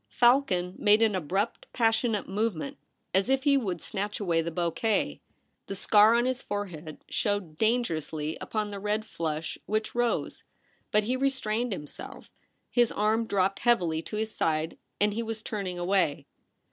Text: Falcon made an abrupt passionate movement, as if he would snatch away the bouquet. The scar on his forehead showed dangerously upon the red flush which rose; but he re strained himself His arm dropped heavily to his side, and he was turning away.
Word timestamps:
Falcon 0.09 0.73
made 0.79 1.03
an 1.03 1.13
abrupt 1.13 1.67
passionate 1.73 2.27
movement, 2.27 2.75
as 3.13 3.29
if 3.29 3.43
he 3.43 3.55
would 3.55 3.83
snatch 3.83 4.19
away 4.19 4.41
the 4.41 4.49
bouquet. 4.49 5.21
The 5.67 5.75
scar 5.75 6.15
on 6.15 6.25
his 6.25 6.41
forehead 6.41 7.03
showed 7.07 7.55
dangerously 7.59 8.35
upon 8.41 8.71
the 8.71 8.79
red 8.79 9.05
flush 9.05 9.59
which 9.67 9.93
rose; 9.93 10.43
but 10.89 11.03
he 11.03 11.15
re 11.15 11.29
strained 11.29 11.71
himself 11.71 12.31
His 12.71 12.91
arm 12.91 13.27
dropped 13.27 13.59
heavily 13.59 14.01
to 14.01 14.15
his 14.17 14.33
side, 14.33 14.79
and 14.99 15.13
he 15.13 15.21
was 15.21 15.43
turning 15.43 15.77
away. 15.77 16.25